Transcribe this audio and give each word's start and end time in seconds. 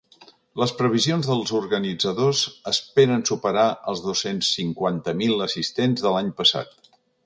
Les 0.61 0.71
previsions 0.79 1.29
dels 1.31 1.51
organitzadors 1.59 2.41
esperen 2.73 3.23
superar 3.33 3.69
els 3.93 4.05
dos-cents 4.09 4.53
cinquanta 4.59 5.19
mil 5.25 5.49
assistents 5.51 6.07
de 6.09 6.19
l’any 6.21 6.39
passat. 6.43 6.79